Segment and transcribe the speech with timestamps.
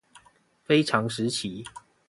[0.63, 1.63] 非常時期